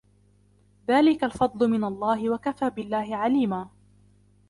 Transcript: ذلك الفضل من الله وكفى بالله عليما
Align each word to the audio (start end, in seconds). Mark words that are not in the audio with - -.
ذلك 0.87 1.23
الفضل 1.23 1.67
من 1.69 1.83
الله 1.83 2.29
وكفى 2.29 2.69
بالله 2.69 3.15
عليما 3.15 3.69